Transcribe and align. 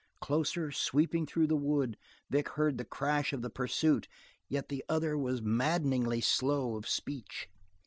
Closer, 0.19 0.71
sweeping 0.71 1.27
through 1.27 1.45
the 1.45 1.55
wood, 1.55 1.95
Vic 2.27 2.49
heard 2.53 2.79
the 2.79 2.83
crash 2.85 3.33
of 3.33 3.43
the 3.43 3.51
pursuit, 3.51 4.07
yet 4.49 4.67
the 4.67 4.83
other 4.89 5.15
was 5.15 5.43
maddeningly 5.43 6.21
slow 6.21 6.75
of 6.75 6.89
speech. 6.89 7.47